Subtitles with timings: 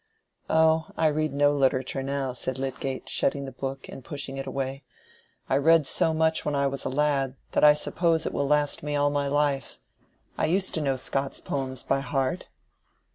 [0.49, 4.83] "Oh, I read no literature now," said Lydgate, shutting the book, and pushing it away.
[5.47, 8.81] "I read so much when I was a lad, that I suppose it will last
[8.81, 9.77] me all my life.
[10.39, 12.47] I used to know Scott's poems by heart."